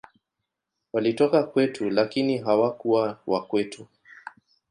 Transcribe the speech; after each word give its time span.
Walitoka 0.93 1.43
kwetu, 1.43 1.89
lakini 1.89 2.37
hawakuwa 2.37 3.19
wa 3.27 3.45
kwetu. 3.45 3.87